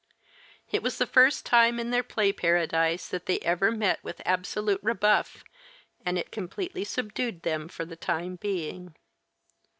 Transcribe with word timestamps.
It 0.71 0.81
was 0.81 0.97
the 0.97 1.05
first 1.05 1.45
time 1.45 1.79
in 1.79 1.91
their 1.91 2.01
play 2.01 2.31
paradise 2.33 3.07
that 3.09 3.27
they 3.27 3.37
ever 3.41 3.69
met 3.71 4.03
with 4.03 4.19
absolute 4.25 4.79
rebuff 4.81 5.43
and 6.03 6.17
it 6.17 6.31
completely 6.31 6.83
subdued 6.83 7.43
them 7.43 7.67
for 7.67 7.85
the 7.85 7.95
time 7.95 8.37
being. 8.37 8.95